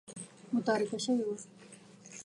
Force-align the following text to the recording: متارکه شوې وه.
متارکه 0.53 0.97
شوې 1.03 1.23
وه. 1.27 1.37